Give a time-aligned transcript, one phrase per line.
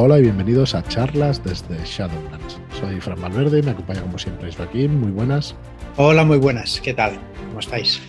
[0.00, 2.60] Hola y bienvenidos a charlas desde Shadowlands.
[2.78, 5.00] Soy Fran Valverde y me acompaña como siempre Joaquín.
[5.00, 5.56] Muy buenas.
[5.96, 6.80] Hola, muy buenas.
[6.80, 7.18] ¿Qué tal?
[7.48, 8.00] ¿Cómo estáis?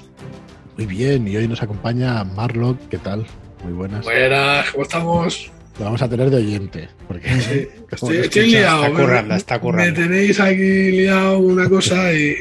[0.78, 2.78] Muy bien, y hoy nos acompaña Marlock.
[2.89, 3.25] ¿Qué tal?
[3.63, 4.05] Muy buenas.
[4.05, 5.52] Buenas, ¿cómo estamos?
[5.79, 6.89] Lo vamos a tener de oyente.
[7.07, 8.85] Porque sí, estoy, estoy liado.
[8.85, 9.99] Está currando, está currando.
[9.99, 12.35] Me tenéis aquí liado una cosa y.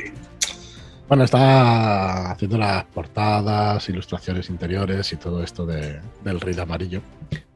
[1.09, 7.01] Bueno, está haciendo las portadas, ilustraciones interiores y todo esto de, del rey de amarillo,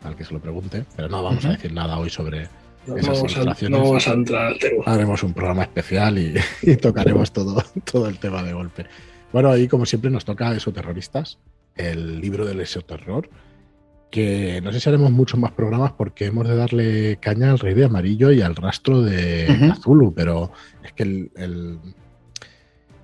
[0.04, 2.48] al que se lo pregunte, pero no vamos a decir nada hoy sobre
[2.86, 4.84] No, esas vamos, a, no vamos a entrar al tema.
[4.86, 8.86] Haremos un programa especial y, y tocaremos todo, todo el tema de golpe.
[9.32, 11.38] Bueno, ahí como siempre nos toca Esoterroristas,
[11.76, 13.30] el libro del esoterror,
[14.10, 17.72] que no sé si haremos muchos más programas porque hemos de darle caña al rey
[17.74, 19.72] de amarillo y al rastro de Ujú.
[19.72, 20.52] Azulu, pero
[20.84, 21.78] es que el, el-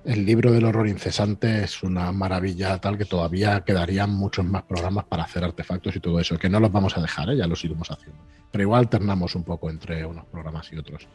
[0.05, 5.05] el libro del horror incesante es una maravilla tal que todavía quedarían muchos más programas
[5.05, 7.37] para hacer artefactos y todo eso, que no los vamos a dejar, ¿eh?
[7.37, 8.21] ya los iremos haciendo.
[8.51, 11.07] Pero igual alternamos un poco entre unos programas y otros.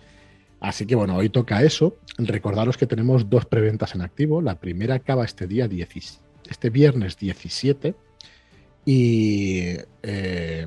[0.61, 1.99] Así que bueno, hoy toca eso.
[2.17, 4.41] Recordaros que tenemos dos preventas en activo.
[4.41, 7.95] La primera acaba este día 10 este viernes 17.
[8.87, 10.67] Y eh,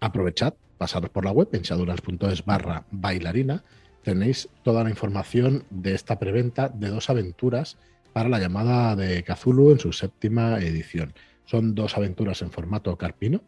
[0.00, 3.62] aprovechad, pasaros por la web en shadowlands.es barra bailarina.
[4.04, 7.78] Tenéis toda la información de esta preventa de dos aventuras
[8.12, 11.14] para la llamada de Cthulhu en su séptima edición.
[11.46, 13.42] Son dos aventuras en formato carpino,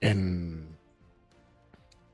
[0.00, 0.68] en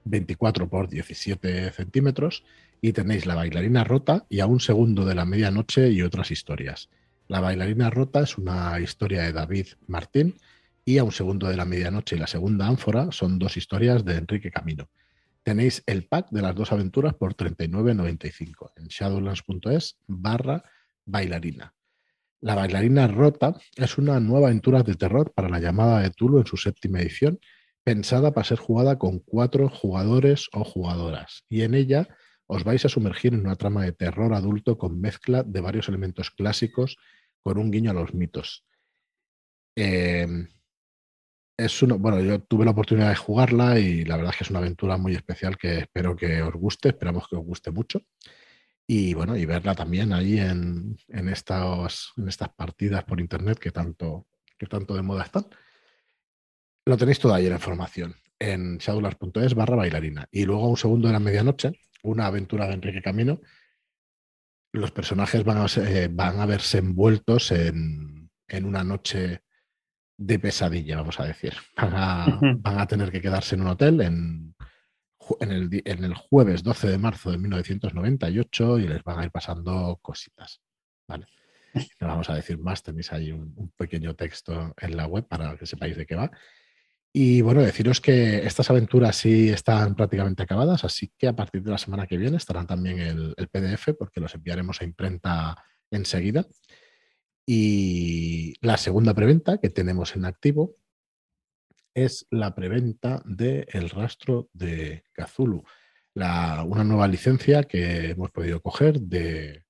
[0.04, 2.44] 24 por 17 centímetros,
[2.80, 6.90] y tenéis la bailarina rota y a un segundo de la medianoche y otras historias.
[7.26, 10.36] La bailarina rota es una historia de David Martín
[10.84, 14.16] y a un segundo de la medianoche y la segunda ánfora son dos historias de
[14.16, 14.88] Enrique Camino.
[15.44, 20.64] Tenéis el pack de las dos aventuras por 39.95 en shadowlands.es barra
[21.04, 21.74] bailarina.
[22.40, 26.46] La bailarina rota es una nueva aventura de terror para la llamada de Tulu en
[26.46, 27.40] su séptima edición,
[27.82, 31.44] pensada para ser jugada con cuatro jugadores o jugadoras.
[31.50, 32.08] Y en ella
[32.46, 36.30] os vais a sumergir en una trama de terror adulto con mezcla de varios elementos
[36.30, 36.96] clásicos
[37.42, 38.64] con un guiño a los mitos.
[39.76, 40.26] Eh,
[41.56, 44.50] es uno, bueno, yo tuve la oportunidad de jugarla y la verdad es que es
[44.50, 48.02] una aventura muy especial que espero que os guste, esperamos que os guste mucho.
[48.86, 53.70] Y bueno, y verla también ahí en, en, estas, en estas partidas por internet que
[53.70, 54.26] tanto,
[54.58, 55.46] que tanto de moda están.
[56.86, 60.28] Lo tenéis todo ahí en la información en shadowlands.es barra bailarina.
[60.30, 63.40] Y luego a un segundo de la medianoche, una aventura de Enrique Camino,
[64.72, 69.42] los personajes van a, eh, van a verse envueltos en, en, una noche
[70.16, 71.54] de pesadilla, vamos a decir.
[71.76, 74.54] Van a, van a tener que quedarse en un hotel en,
[75.40, 79.30] en, el, en, el, jueves 12 de marzo de 1998 y les van a ir
[79.30, 80.60] pasando cositas.
[81.08, 81.26] ¿vale?
[82.00, 85.56] No vamos a decir más, tenéis ahí un, un pequeño texto en la web para
[85.56, 86.30] que sepáis de qué va.
[87.12, 91.70] Y bueno, deciros que estas aventuras sí están prácticamente acabadas, así que a partir de
[91.70, 95.56] la semana que viene estarán también el, el PDF porque los enviaremos a imprenta
[95.92, 96.44] enseguida.
[97.46, 100.76] Y la segunda preventa que tenemos en activo
[101.94, 105.04] es la preventa de El rastro de
[106.14, 109.64] la, una nueva licencia que hemos podido coger de,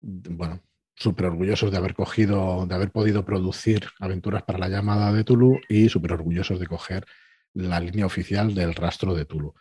[0.00, 0.62] de bueno,
[0.94, 5.60] súper orgullosos de haber cogido, de haber podido producir aventuras para la llamada de Tulu
[5.68, 7.06] y súper orgullosos de coger
[7.54, 9.54] la línea oficial del rastro de Tulu.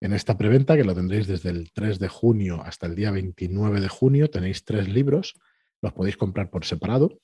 [0.00, 3.80] En esta preventa, que lo tendréis desde el 3 de junio hasta el día 29
[3.80, 5.34] de junio, tenéis tres libros,
[5.82, 7.18] los podéis comprar por separado.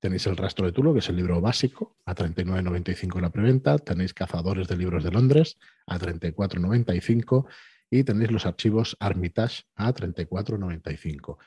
[0.00, 3.78] Tenéis el rastro de Tulu, que es el libro básico, a 39,95 la preventa.
[3.78, 7.46] Tenéis Cazadores de Libros de Londres, a 34,95.
[7.90, 11.38] Y tenéis los archivos Armitage, a 34,95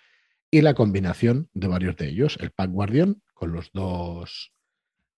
[0.51, 4.51] y la combinación de varios de ellos, el pack Guardian con los dos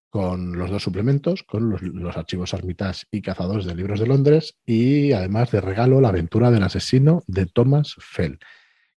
[0.08, 5.10] con los dos suplementos, con los, archivos Armitage y Cazadores de Libros de Londres y
[5.10, 8.38] además de regalo la aventura del asesino de Thomas Fell,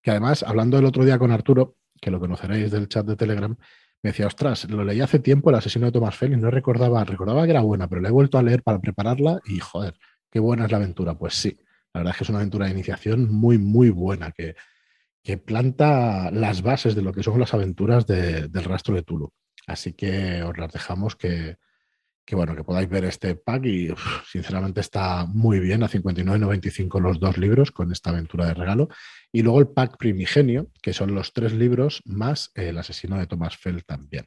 [0.01, 3.57] que además, hablando el otro día con Arturo, que lo conoceréis del chat de Telegram,
[4.03, 7.03] me decía, ostras, lo leí hace tiempo el asesino de Thomas Fell y no recordaba,
[7.03, 9.95] recordaba que era buena, pero la he vuelto a leer para prepararla y joder,
[10.29, 11.17] qué buena es la aventura.
[11.17, 11.57] Pues sí,
[11.93, 14.55] la verdad es que es una aventura de iniciación muy, muy buena, que,
[15.23, 19.33] que planta las bases de lo que son las aventuras de, del rastro de Tulu.
[19.65, 21.57] Así que os las dejamos que,
[22.25, 26.99] que bueno, que podáis ver este pack y uf, sinceramente está muy bien a 59.95
[26.99, 28.89] los dos libros con esta aventura de regalo.
[29.31, 33.55] Y luego el pack primigenio, que son los tres libros más el asesino de Thomas
[33.57, 34.25] Fell también.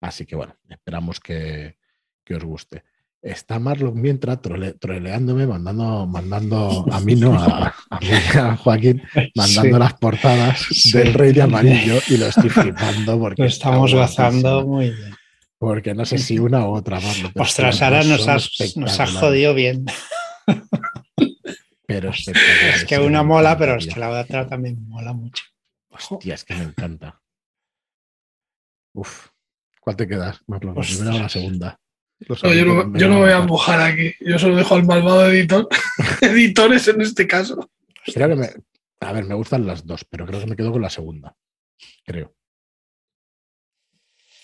[0.00, 1.76] Así que bueno, esperamos que,
[2.24, 2.84] que os guste.
[3.20, 8.08] Está Marlon mientras trole, troleándome, mandando, mandando a mí, no, a, a, mí,
[8.38, 9.02] a Joaquín,
[9.34, 9.80] mandando sí.
[9.80, 10.92] las portadas sí.
[10.92, 15.15] del Rey de Amarillo y lo estoy flipando porque lo estamos gozando muy bien.
[15.58, 17.32] Porque no sé si una u otra, Marlon.
[17.36, 19.86] Ostras, ahora nos, has, nos has jodido bien.
[21.86, 22.10] pero.
[22.74, 25.44] Es que una mola, pero es que la otra también mola mucho.
[25.88, 27.22] Hostia, es que me encanta.
[28.92, 29.28] Uf,
[29.80, 30.40] ¿cuál te quedas?
[30.46, 30.98] Marlon, ¿La Ostras.
[30.98, 31.80] primera o la segunda?
[32.18, 34.12] No, yo, no, yo no voy a mojar aquí.
[34.20, 35.68] Yo solo dejo al malvado editor.
[36.22, 37.70] Editores en este caso.
[38.04, 38.50] Creo que me.
[39.00, 41.36] A ver, me gustan las dos, pero creo que me quedo con la segunda.
[42.04, 42.34] Creo.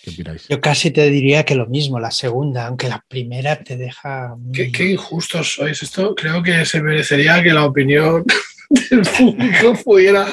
[0.03, 0.49] ¿Qué opináis?
[0.49, 4.35] Yo casi te diría que lo mismo, la segunda, aunque la primera te deja.
[4.37, 5.83] muy- Qué, qué injustos sois.
[5.83, 8.25] Esto creo que se merecería que la opinión
[8.91, 10.27] del público pudiera,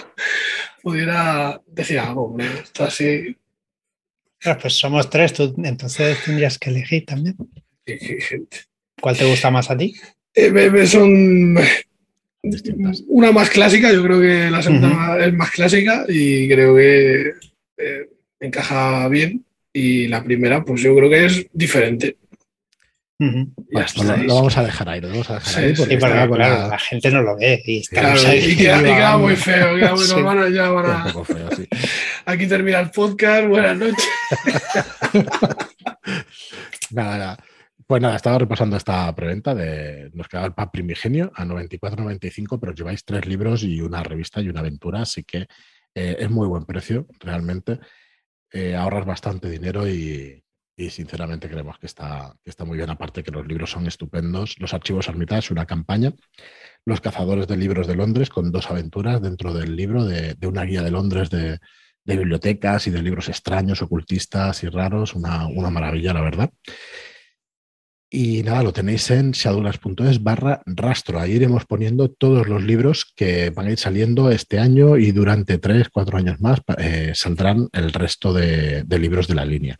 [0.82, 2.26] pudiera decir algo.
[2.26, 2.48] hombre.
[2.64, 3.36] Esto así.
[4.40, 7.36] Claro, pues somos tres, tú entonces tendrías que elegir también.
[7.86, 8.58] qué- qué gente.
[9.00, 9.94] ¿Cuál te gusta más a ti?
[10.34, 11.56] Eh, me- me son
[12.42, 13.04] Distintas.
[13.08, 13.92] una más clásica.
[13.94, 17.34] Yo creo que la segunda es más clásica y creo que
[17.78, 19.46] eh, encaja bien.
[19.80, 22.18] Y la primera, pues yo creo que es diferente.
[23.22, 25.74] Bueno, pues lo, vamos a dejar ahí, lo vamos a dejar Sí, ahí.
[25.76, 28.38] porque Sí, porque estaba con claro, la- la gente no lo ve y Claro, ahí
[28.38, 29.20] y queda, y queda divagando.
[29.28, 29.76] muy feo.
[29.80, 30.14] queda muy- Sí.
[30.14, 31.68] a- ya van Queda a- un poco feo, sí.
[32.26, 33.48] Aquí termina el podcast.
[33.48, 34.08] Buenas noches.
[36.92, 37.38] Nada, nada.
[37.88, 40.12] Pues nada, estaba repasando esta preventa de.
[40.14, 44.42] Nos quedaba el pack primigenio a 94.95, pero os lleváis tres libros y una revista
[44.42, 45.48] y una aventura, así que
[45.96, 47.80] eh, es muy buen precio, realmente.
[48.52, 50.44] Eh, ahorras bastante dinero y,
[50.90, 52.90] sinceramente creemos que está, que está muy bien.
[52.90, 54.56] Aparte que los libros son estupendos.
[54.60, 56.14] Los archivos Armitage, una campaña.
[56.86, 60.64] Los cazadores de libros de Londres, con dos aventuras dentro del libro de, de una
[60.64, 61.60] guía de Londres de,
[62.06, 65.16] de bibliotecas y de libros extraños, ocultistas y raros.
[65.16, 66.50] Una, una maravilla, la verdad.
[68.12, 71.20] Y nada, lo tenéis en shadowlands.es barra rastro.
[71.20, 75.60] Ahí iremos poniendo todos los libros que van a ir saliendo este año y durante
[75.60, 79.80] tres, cuatro años más eh, saldrán el resto de, de libros de la línea.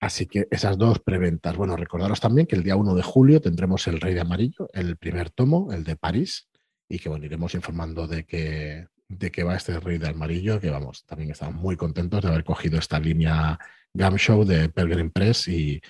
[0.00, 1.56] Así que esas dos preventas.
[1.56, 4.96] Bueno, recordaros también que el día 1 de julio tendremos El Rey de Amarillo, el
[4.96, 6.48] primer tomo, el de París,
[6.88, 10.70] y que bueno, iremos informando de que, de que va este Rey de Amarillo, que
[10.70, 13.58] vamos, también estamos muy contentos de haber cogido esta línea
[13.92, 15.80] Gam Show de Pelgrim Press y,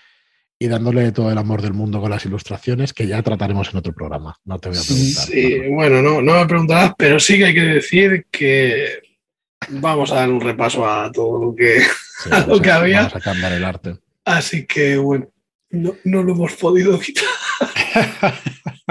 [0.63, 3.93] y dándole todo el amor del mundo con las ilustraciones, que ya trataremos en otro
[3.93, 4.37] programa.
[4.45, 5.25] No te voy a preguntar.
[5.25, 9.03] Sí, bueno, no, no me preguntarás, pero sí que hay que decir que
[9.71, 11.81] vamos a dar un repaso a todo lo que.
[11.81, 12.99] Sí, a lo que había.
[12.99, 13.97] Vamos a cambiar el arte.
[14.25, 15.29] Así que bueno,
[15.71, 17.25] no, no lo hemos podido quitar.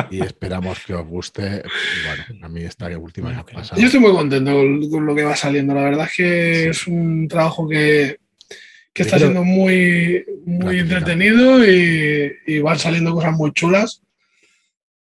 [0.10, 1.64] Y esperamos que os guste.
[2.06, 3.80] Bueno, a mí esta última que ha pasado.
[3.80, 5.74] Yo estoy muy contento con, con lo que va saliendo.
[5.74, 6.70] La verdad es que Sí.
[6.70, 8.18] es un trabajo que,
[8.94, 14.02] que está siendo muy, muy entretenido y, y van saliendo cosas muy chulas.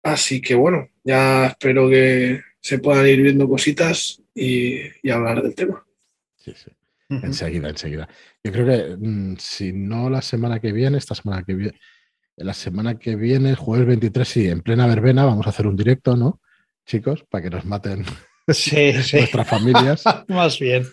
[0.03, 5.55] Así que bueno, ya espero que se puedan ir viendo cositas y, y hablar del
[5.55, 5.85] tema.
[6.37, 6.71] Sí, sí.
[7.09, 8.09] Enseguida, enseguida.
[8.43, 11.79] Yo creo que mm, si no la semana que viene, esta semana que viene,
[12.37, 15.77] la semana que viene, el jueves 23, sí, en plena verbena, vamos a hacer un
[15.77, 16.41] directo, ¿no?
[16.85, 18.05] Chicos, para que nos maten
[18.49, 19.17] Sí, sí.
[19.19, 20.05] nuestras familias.
[20.29, 20.87] Más bien.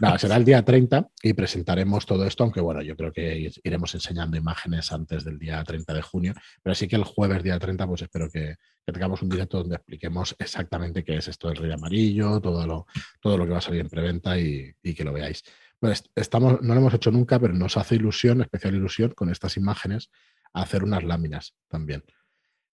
[0.00, 3.94] No, será el día 30 y presentaremos todo esto, aunque bueno, yo creo que iremos
[3.94, 7.86] enseñando imágenes antes del día 30 de junio, pero sí que el jueves día 30,
[7.86, 11.72] pues espero que, que tengamos un directo donde expliquemos exactamente qué es esto del rey
[11.72, 12.86] amarillo, todo lo,
[13.20, 15.42] todo lo que va a salir en preventa y, y que lo veáis.
[15.78, 19.56] Pues estamos, no lo hemos hecho nunca, pero nos hace ilusión, especial ilusión, con estas
[19.56, 20.10] imágenes,
[20.52, 22.04] hacer unas láminas también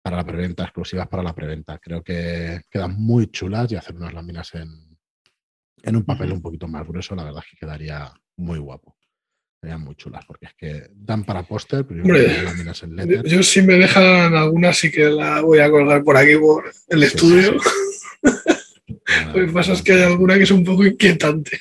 [0.01, 1.77] para la preventa, exclusivas para la preventa.
[1.79, 4.97] Creo que quedan muy chulas y hacer unas láminas en,
[5.83, 8.95] en un papel un poquito más grueso, la verdad es que quedaría muy guapo.
[9.61, 13.23] Serían muy chulas, porque es que dan para póster, pero yo Hombre, láminas en letter.
[13.27, 16.99] yo si me dejan alguna sí que la voy a colgar por aquí por el
[17.01, 17.53] Sí, estudio.
[17.61, 17.69] sí,
[19.33, 21.59] Lo que pasa es que hay alguna que es un poco inquietante.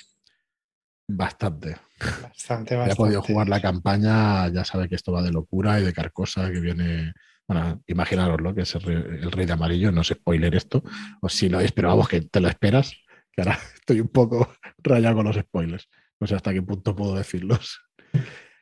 [1.08, 1.76] Bastante.
[2.22, 2.92] Bastante, Ya bastante.
[2.92, 6.50] ha podido jugar la campaña, ya sabe que esto va de locura y de carcosa,
[6.50, 7.12] que viene.
[7.50, 10.84] Bueno, imaginaroslo, que es el rey, el rey de amarillo, no sé spoiler esto,
[11.20, 12.92] o si lo es, pero vamos, que te lo esperas,
[13.32, 15.88] que ahora estoy un poco rayado con los spoilers.
[16.20, 17.80] No sé hasta qué punto puedo decirlos.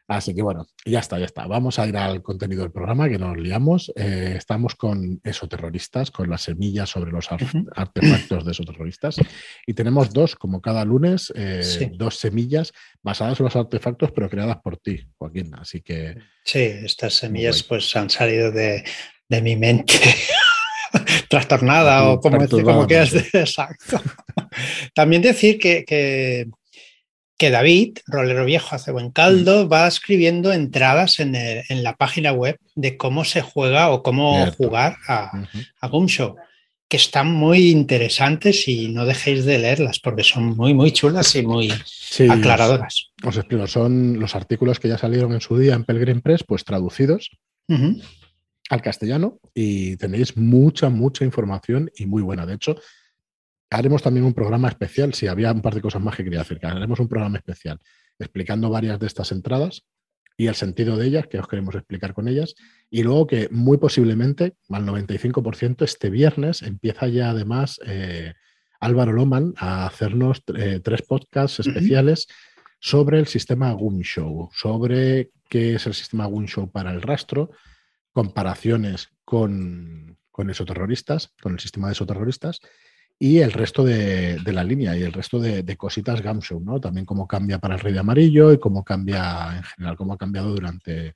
[0.08, 1.46] Así que bueno, ya está, ya está.
[1.46, 3.92] Vamos a ir al contenido del programa, que nos liamos.
[3.94, 7.40] Eh, estamos con esoterroristas, con las semillas sobre los ar-
[7.76, 9.16] artefactos de esoterroristas.
[9.66, 11.90] Y tenemos dos, como cada lunes, eh, Sí.
[11.94, 12.72] dos semillas
[13.02, 15.54] basadas en los artefactos, pero creadas por ti, Joaquín.
[15.54, 18.82] Así que Sí, estas semillas pues han salido de,
[19.28, 19.92] de mi mente
[21.28, 24.00] trastornada o como, como quieras decir, exacto.
[24.94, 26.48] También decir que, que,
[27.38, 29.72] que David, rolero viejo, hace buen caldo, Mm.
[29.72, 34.34] va escribiendo entradas en, el- en la página web de cómo se juega o cómo
[34.34, 34.56] Cierto.
[34.56, 35.30] jugar a,
[36.06, 36.34] Show,
[36.88, 41.42] que están muy interesantes y no dejéis de leerlas porque son muy, muy chulas y
[41.42, 43.10] muy sí, aclaradoras.
[43.22, 46.42] Os, os explico, son los artículos que ya salieron en su día en Pelgrim Press,
[46.44, 47.30] pues traducidos
[48.70, 52.46] al castellano y tenéis mucha, mucha información y muy buena.
[52.46, 52.76] De hecho,
[53.70, 56.58] haremos también un programa especial, si había un par de cosas más que quería decir,
[56.62, 57.78] haremos un programa especial
[58.18, 59.84] explicando varias de estas entradas
[60.36, 62.54] y el sentido de ellas, que os queremos explicar con ellas.
[62.90, 68.34] Y luego que muy posiblemente, al 95%, este viernes empieza ya además eh,
[68.78, 72.28] Álvaro Loman a hacernos eh, tres podcasts especiales
[72.78, 77.50] sobre el sistema Gunshow, sobre qué es el sistema Gunshow para el rastro,
[78.12, 82.60] comparaciones con, con exoterroristas, con el sistema de exoterroristas
[83.20, 86.80] y el resto de, la línea y el resto de, cositas Gamshow, ¿no?
[86.80, 90.18] También cómo cambia para el Rey de Amarillo y cómo cambia en general, cómo ha
[90.18, 91.14] cambiado durante,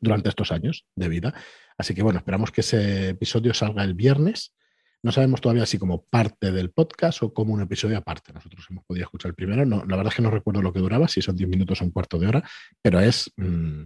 [0.00, 1.34] durante estos años de vida.
[1.76, 4.54] Así que bueno, esperamos que ese episodio salga el viernes.
[5.02, 8.32] No sabemos todavía si como parte del podcast o como un episodio aparte.
[8.32, 9.66] Nosotros hemos podido escuchar el primero.
[9.66, 11.84] No, la verdad es que no recuerdo lo que duraba, si son 10 minutos o
[11.84, 13.30] un cuarto de hora, pero es...
[13.36, 13.82] Mm,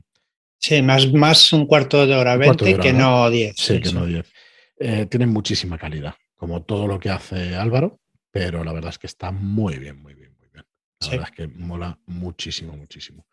[0.61, 3.57] sí, más, más un cuarto de hora 20 que no 10.
[3.57, 4.33] Sí, que no 10.
[4.79, 9.09] Eh, tienen muchísima calidad como todo lo que hace Álvaro, pero la verdad es que
[9.09, 10.65] está muy bien, muy bien, muy bien.
[11.01, 13.27] La verdad es que mola muchísimo, muchísimo.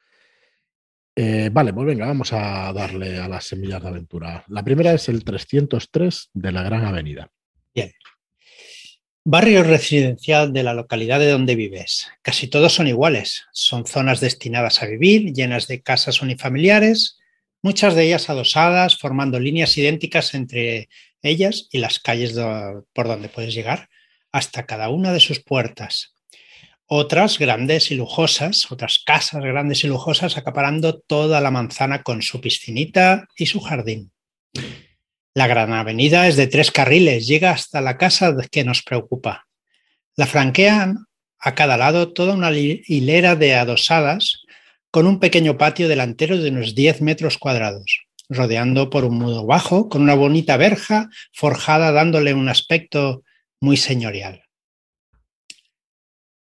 [1.15, 4.43] Eh, vale, pues venga, vamos a darle a las semillas de aventura.
[4.49, 7.31] La primera es el 303 de la Gran Avenida.
[7.73, 7.93] Bien.
[9.23, 12.09] Barrio residencial de la localidad de donde vives.
[12.21, 13.45] Casi todos son iguales.
[13.53, 17.17] Son zonas destinadas a vivir, llenas de casas unifamiliares,
[17.61, 20.89] muchas de ellas adosadas, formando líneas idénticas entre
[21.25, 22.33] ellas y las calles
[22.93, 23.89] por donde puedes llegar
[24.31, 26.15] hasta cada una de sus puertas.
[26.87, 32.41] Otras grandes y lujosas, otras casas grandes y lujosas acaparando toda la manzana con su
[32.41, 34.11] piscinita y su jardín.
[35.33, 39.47] La gran avenida es de tres carriles, llega hasta la casa que nos preocupa.
[40.15, 41.05] La franquean
[41.39, 44.43] a cada lado toda una hilera de adosadas
[44.91, 49.89] con un pequeño patio delantero de unos 10 metros cuadrados rodeando por un mudo bajo,
[49.89, 53.23] con una bonita verja forjada dándole un aspecto
[53.59, 54.43] muy señorial.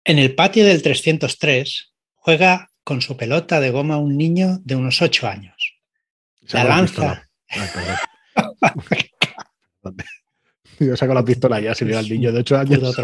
[0.05, 5.01] En el patio del 303 juega con su pelota de goma un niño de unos
[5.01, 5.75] ocho años.
[6.51, 7.29] La lanza.
[10.79, 12.79] Yo saco la pistola ya, si veo al niño de ocho años.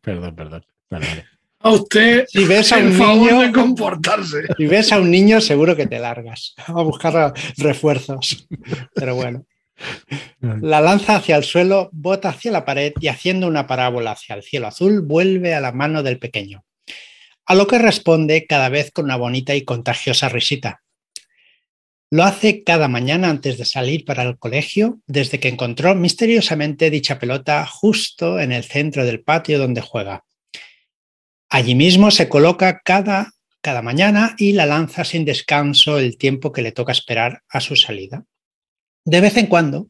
[0.00, 0.64] perdón, perdón.
[1.66, 4.42] A usted si ves a un niño, de comportarse.
[4.56, 8.46] Si ves a un niño, seguro que te largas a buscar refuerzos.
[8.94, 9.44] Pero bueno.
[10.40, 14.44] La lanza hacia el suelo, bota hacia la pared y haciendo una parábola hacia el
[14.44, 16.64] cielo azul, vuelve a la mano del pequeño.
[17.46, 20.82] A lo que responde cada vez con una bonita y contagiosa risita.
[22.12, 27.18] Lo hace cada mañana antes de salir para el colegio, desde que encontró misteriosamente dicha
[27.18, 30.25] pelota justo en el centro del patio donde juega.
[31.48, 36.62] Allí mismo se coloca cada, cada mañana y la lanza sin descanso el tiempo que
[36.62, 38.24] le toca esperar a su salida.
[39.04, 39.88] De vez en cuando,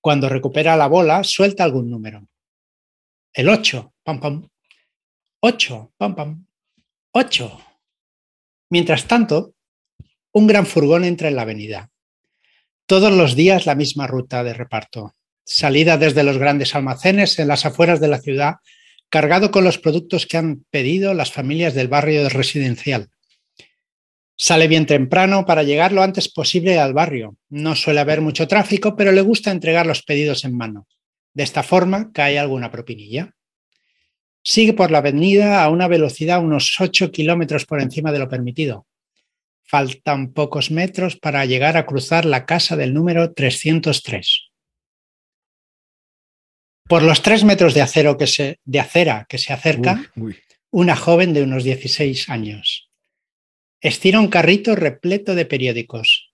[0.00, 2.28] cuando recupera la bola, suelta algún número.
[3.32, 4.48] El 8, pam, pam.
[5.40, 6.46] 8, pam, pam.
[7.12, 7.60] 8.
[8.70, 9.54] Mientras tanto,
[10.32, 11.90] un gran furgón entra en la avenida.
[12.86, 15.14] Todos los días la misma ruta de reparto.
[15.44, 18.56] Salida desde los grandes almacenes en las afueras de la ciudad
[19.08, 23.08] cargado con los productos que han pedido las familias del barrio residencial.
[24.36, 27.36] Sale bien temprano para llegar lo antes posible al barrio.
[27.48, 30.88] No suele haber mucho tráfico, pero le gusta entregar los pedidos en mano.
[31.32, 33.32] De esta forma cae alguna propinilla.
[34.42, 38.86] Sigue por la avenida a una velocidad unos 8 kilómetros por encima de lo permitido.
[39.62, 44.50] Faltan pocos metros para llegar a cruzar la casa del número 303.
[46.86, 50.12] Por los tres metros de, acero que se, de acera que se acerca,
[50.70, 52.90] una joven de unos 16 años.
[53.80, 56.32] Estira un carrito repleto de periódicos.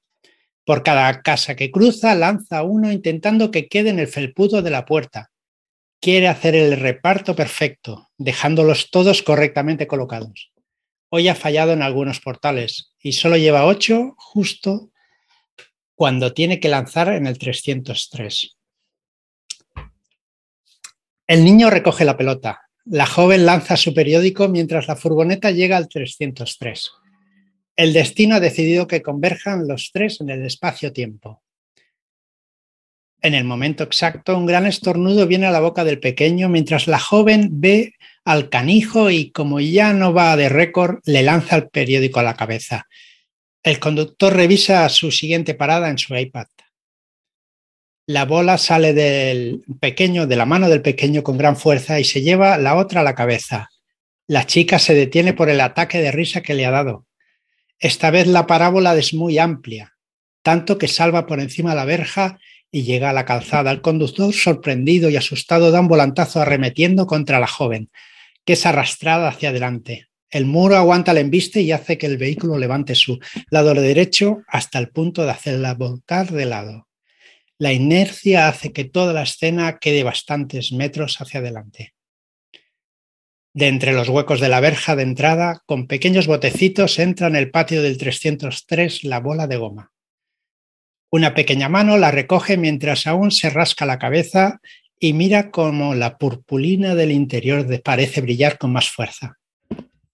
[0.64, 4.86] Por cada casa que cruza, lanza uno intentando que quede en el felpudo de la
[4.86, 5.30] puerta.
[6.00, 10.52] Quiere hacer el reparto perfecto, dejándolos todos correctamente colocados.
[11.10, 14.90] Hoy ha fallado en algunos portales y solo lleva ocho justo
[15.94, 18.56] cuando tiene que lanzar en el 303.
[21.30, 22.62] El niño recoge la pelota.
[22.86, 26.90] La joven lanza su periódico mientras la furgoneta llega al 303.
[27.76, 31.40] El destino ha decidido que converjan los tres en el espacio-tiempo.
[33.22, 36.98] En el momento exacto, un gran estornudo viene a la boca del pequeño mientras la
[36.98, 37.94] joven ve
[38.24, 42.34] al canijo y, como ya no va de récord, le lanza el periódico a la
[42.34, 42.88] cabeza.
[43.62, 46.48] El conductor revisa su siguiente parada en su iPad
[48.10, 52.22] la bola sale del pequeño, de la mano del pequeño con gran fuerza y se
[52.22, 53.70] lleva la otra a la cabeza.
[54.26, 57.06] La chica se detiene por el ataque de risa que le ha dado.
[57.78, 59.94] Esta vez la parábola es muy amplia.
[60.42, 62.38] tanto que salva por encima la verja
[62.72, 63.70] y llega a la calzada.
[63.70, 67.90] El conductor, sorprendido y asustado, da un volantazo arremetiendo contra la joven,
[68.44, 70.08] que es arrastrada hacia adelante.
[70.30, 74.78] El muro aguanta el embiste y hace que el vehículo levante su lado derecho hasta
[74.80, 76.89] el punto de hacerla volcar de lado.
[77.60, 81.92] La inercia hace que toda la escena quede bastantes metros hacia adelante.
[83.52, 87.50] De entre los huecos de la verja de entrada, con pequeños botecitos, entra en el
[87.50, 89.92] patio del 303 la bola de goma.
[91.10, 94.62] Una pequeña mano la recoge mientras aún se rasca la cabeza
[94.98, 99.36] y mira como la purpulina del interior parece brillar con más fuerza.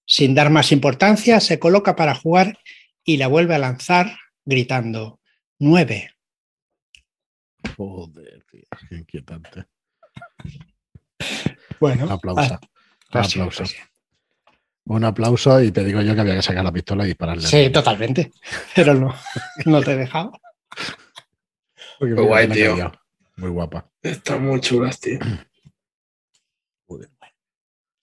[0.05, 2.59] Sin dar más importancia, se coloca para jugar
[3.05, 5.21] y la vuelve a lanzar gritando
[5.61, 6.16] nueve.
[7.77, 9.65] Joder, tío, qué inquietante.
[11.79, 12.55] Bueno, Un aplauso.
[12.55, 12.61] ah,
[13.21, 13.65] aplauso.
[14.85, 17.47] Un aplauso y te digo yo que había que sacar la pistola y dispararle.
[17.47, 18.33] Sí, totalmente.
[18.75, 19.15] Pero no,
[19.67, 20.33] no te he dejado.
[22.01, 22.93] Muy mira, guay, tío.
[23.37, 23.91] Muy guapa.
[24.03, 25.19] Están muy chulas, tío.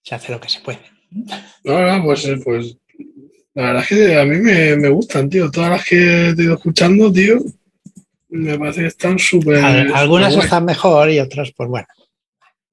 [0.02, 0.80] Se hace lo que se puede.
[1.64, 2.76] No, no, pues, eh, pues
[3.54, 5.50] la verdad es que a mí me, me gustan, tío.
[5.50, 7.38] Todas las que he ido escuchando, tío,
[8.34, 9.56] me parece que están súper.
[9.64, 11.86] Al- Algunas están mejor y otras, pues bueno.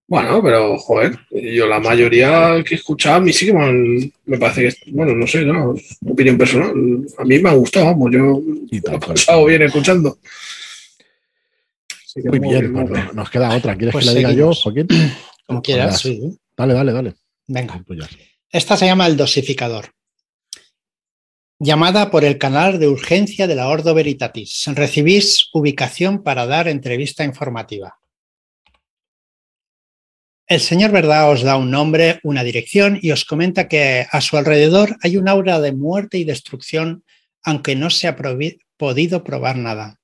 [0.08, 4.64] Bueno, pero joder, yo la mayoría que he escuchado a mí sí que me, parece
[4.68, 5.74] que, bueno, no sé, no,
[6.06, 6.74] opinión personal.
[7.18, 10.18] A mí me ha gustado, vamos, yo Y lo he pasado bien escuchando.
[12.26, 13.06] Muy bien, pues bien.
[13.06, 13.76] no- nos queda otra.
[13.78, 14.54] ¿Quieres Pues que le diga yo.
[14.54, 14.88] Joaquín?
[15.48, 16.38] Como Pues quieras, sí.
[16.58, 17.14] Dale, dale, dale.
[17.48, 17.82] Venga.
[17.88, 18.10] Ya.
[18.50, 19.86] Esta se llama el dosificador.
[21.64, 24.66] Llamada por el canal de urgencia de la Ordo Veritatis.
[24.74, 28.00] Recibís ubicación para dar entrevista informativa.
[30.48, 34.38] El señor Verdad os da un nombre, una dirección y os comenta que a su
[34.38, 37.04] alrededor hay un aura de muerte y destrucción,
[37.44, 38.18] aunque no se ha
[38.76, 40.00] podido probar nada.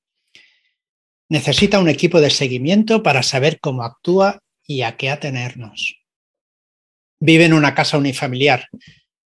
[1.27, 5.97] Necesita un equipo de seguimiento para saber cómo actúa y a qué atenernos.
[7.19, 8.67] Vive en una casa unifamiliar.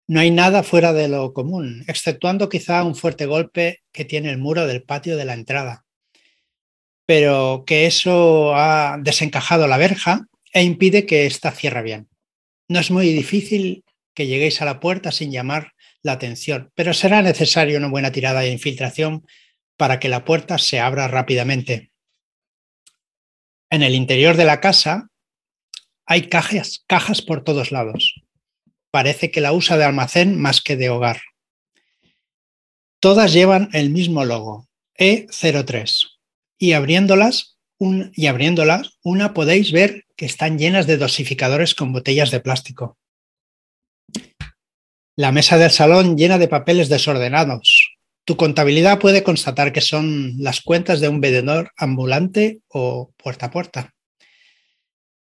[0.07, 4.37] No hay nada fuera de lo común, exceptuando quizá un fuerte golpe que tiene el
[4.37, 5.85] muro del patio de la entrada.
[7.07, 12.07] Pero que eso ha desencajado la verja e impide que ésta cierre bien.
[12.67, 17.21] No es muy difícil que lleguéis a la puerta sin llamar la atención, pero será
[17.21, 19.25] necesaria una buena tirada de infiltración
[19.75, 21.91] para que la puerta se abra rápidamente.
[23.71, 25.09] En el interior de la casa
[26.05, 28.24] hay cajas, cajas por todos lados.
[28.95, 31.19] Parece que la usa de almacén más que de hogar.
[33.01, 36.11] Todas llevan el mismo logo, E03.
[36.57, 42.39] Y abriéndolas, y abriéndolas, una podéis ver que están llenas de dosificadores con botellas de
[42.39, 42.97] plástico.
[45.17, 47.97] La mesa del salón llena de papeles desordenados.
[48.23, 53.51] Tu contabilidad puede constatar que son las cuentas de un vendedor ambulante o puerta a
[53.51, 53.94] puerta.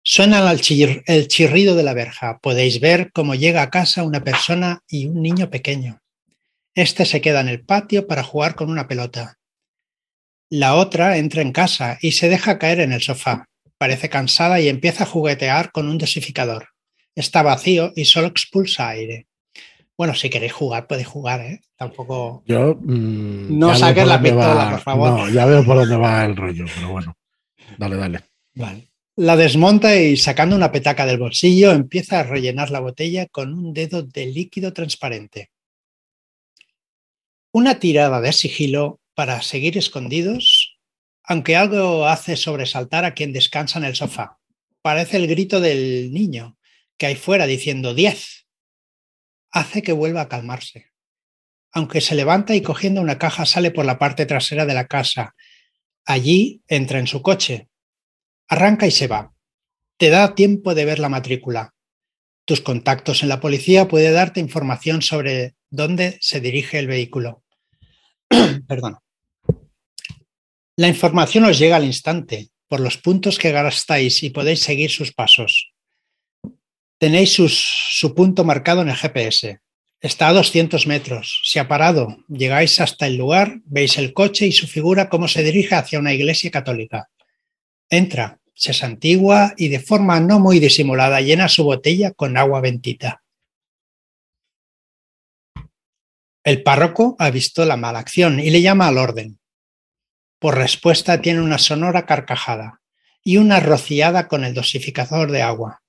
[0.04, 2.40] Suena el, chir- el chirrido de la verja.
[2.42, 6.00] Podéis ver cómo llega a casa una persona y un niño pequeño.
[6.74, 9.38] Este se queda en el patio para jugar con una pelota.
[10.50, 13.46] La otra entra en casa y se deja caer en el sofá.
[13.78, 16.70] Parece cansada y empieza a juguetear con un dosificador.
[17.16, 19.28] Está vacío y solo expulsa aire.
[19.98, 21.62] Bueno, si queréis jugar, podéis jugar, ¿eh?
[21.76, 22.44] Tampoco.
[22.48, 22.76] Yo.
[22.82, 25.10] mm, No saques la pistola, va- por favor.
[25.20, 27.16] No, ya veo por dónde va el rollo, pero bueno.
[27.78, 28.20] Dale, dale.
[28.56, 28.88] Vale.
[29.18, 33.74] La desmonta y sacando una petaca del bolsillo empieza a rellenar la botella con un
[33.74, 35.52] dedo de líquido transparente.
[37.52, 40.80] Una tirada de sigilo para seguir escondidos,
[41.24, 44.40] aunque algo hace sobresaltar a quien descansa en el sofá.
[44.82, 46.58] Parece el grito del niño
[46.98, 48.48] que hay fuera diciendo 10.
[49.52, 50.92] Hace que vuelva a calmarse.
[51.74, 55.36] Aunque se levanta y cogiendo una caja sale por la parte trasera de la casa.
[56.06, 57.68] Allí entra en su coche,
[58.52, 59.32] Arranca y se va.
[59.96, 61.74] Te da tiempo de ver la matrícula.
[62.44, 67.46] Tus contactos en la policía puede darte información sobre dónde se dirige el vehículo.
[68.68, 68.98] Perdón.
[70.76, 75.14] La información os llega al instante por los puntos que gastáis y podéis seguir sus
[75.14, 75.72] pasos.
[76.98, 79.62] Tenéis su punto marcado en el GPS.
[80.02, 81.42] Está a 200 metros.
[81.46, 82.18] Se ha parado.
[82.28, 86.14] Llegáis hasta el lugar, veis el coche y su figura cómo se dirige hacia una
[86.14, 87.08] iglesia católica.
[87.90, 93.24] Entra, se santigua y de forma no muy disimulada llena su botella con agua bendita.
[96.44, 99.40] El párroco ha visto la mala acción y le llama al orden.
[100.40, 102.82] Por respuesta tiene una sonora carcajada
[103.24, 105.84] y una rociada con el dosificador de agua.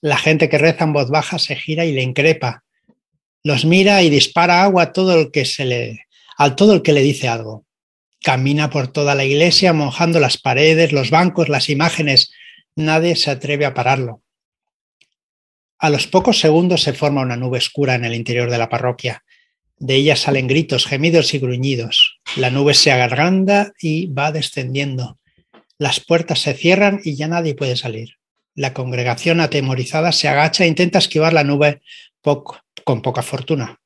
[0.00, 2.62] La gente que reza en voz baja se gira y le increpa.
[3.42, 6.92] Los mira y dispara agua a todo el que se le, al todo el que
[6.92, 7.66] le dice algo.
[8.24, 12.32] Camina por toda la iglesia, mojando las paredes, los bancos, las imágenes.
[12.74, 14.22] Nadie se atreve a pararlo.
[15.78, 19.22] A los pocos segundos se forma una nube oscura en el interior de la parroquia.
[19.76, 22.18] De ella salen gritos, gemidos y gruñidos.
[22.36, 25.18] La nube se agarganda y va descendiendo.
[25.76, 28.14] Las puertas se cierran y ya nadie puede salir.
[28.54, 31.82] La congregación atemorizada se agacha e intenta esquivar la nube
[32.22, 33.80] con poca fortuna.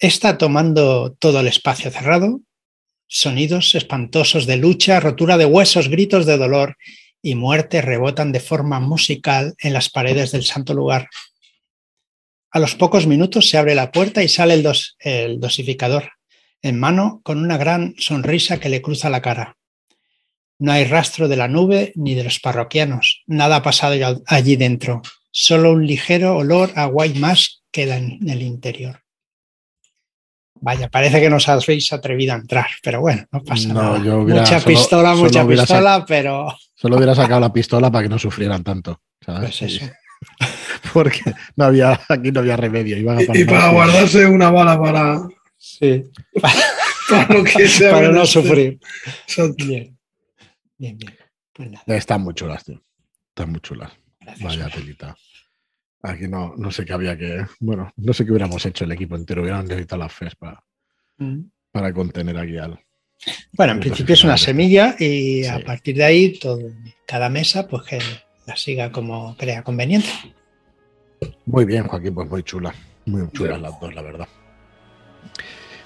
[0.00, 2.40] Está tomando todo el espacio cerrado.
[3.08, 6.76] Sonidos espantosos de lucha, rotura de huesos, gritos de dolor
[7.22, 11.08] y muerte rebotan de forma musical en las paredes del santo lugar.
[12.50, 16.10] A los pocos minutos se abre la puerta y sale el, dosificador,
[16.62, 19.56] en mano con una gran sonrisa que le cruza la cara.
[20.58, 23.22] No hay rastro de la nube ni de los parroquianos.
[23.26, 25.02] Nada ha pasado allí dentro.
[25.30, 29.05] Solo un ligero olor a white mask queda en el interior.
[30.60, 33.98] Vaya, parece que nos habéis atrevido a entrar, pero bueno, no pasa nada.
[33.98, 36.48] mucha pistola, mucha pistola, pero.
[36.74, 39.00] Solo hubiera sacado la pistola para que no sufrieran tanto.
[39.24, 39.58] ¿sabes?
[39.58, 39.86] Pues eso.
[40.92, 41.20] Porque
[41.56, 42.96] no había, aquí no había remedio.
[42.98, 45.28] y, para guardarse una bala para.
[45.56, 46.04] Sí.
[47.10, 48.78] para, que sea para no sufrir.
[49.56, 49.96] Bien.
[50.78, 51.16] Bien, bien.
[51.52, 52.82] Pues Están muy chulas, tío.
[53.28, 53.90] Están muy chulas.
[54.40, 55.16] Vaya telita.
[56.06, 57.44] Aquí no, no sé qué había que.
[57.58, 59.42] Bueno, no sé qué hubiéramos hecho el equipo entero.
[59.42, 60.62] Hubiéramos necesitado las FES para,
[61.18, 61.40] mm.
[61.72, 62.78] para contener aquí al.
[63.52, 66.60] Bueno, en principio es una semilla y a partir de ahí, todo,
[67.06, 67.98] cada mesa, pues que
[68.46, 70.08] la siga como crea conveniente.
[71.46, 72.74] Muy bien, Joaquín, pues muy chula.
[73.06, 74.28] Muy chulas las dos, la verdad.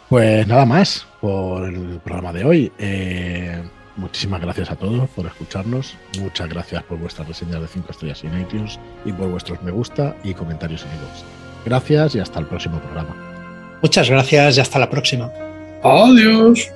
[0.08, 2.72] Pues nada más por el programa de hoy.
[2.78, 3.62] Eh,
[3.96, 5.96] Muchísimas gracias a todos por escucharnos.
[6.18, 10.16] Muchas gracias por vuestras reseñas de 5 estrellas en iTunes y por vuestros me gusta
[10.22, 11.24] y comentarios en iVoox.
[11.64, 13.14] Gracias y hasta el próximo programa.
[13.82, 15.30] Muchas gracias y hasta la próxima.
[15.82, 16.70] Adiós.